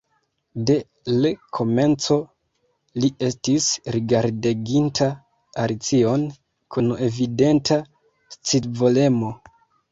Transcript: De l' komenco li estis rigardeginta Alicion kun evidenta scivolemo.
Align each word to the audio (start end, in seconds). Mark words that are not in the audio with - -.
De 0.67 0.75
l' 1.17 1.31
komenco 1.57 2.17
li 3.03 3.11
estis 3.27 3.67
rigardeginta 3.97 5.11
Alicion 5.67 6.27
kun 6.75 6.93
evidenta 7.13 7.81
scivolemo. 8.37 9.35